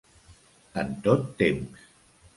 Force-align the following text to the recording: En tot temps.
En 0.83 0.89
tot 1.09 1.31
temps. 1.43 1.87